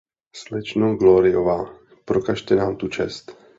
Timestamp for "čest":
2.87-3.37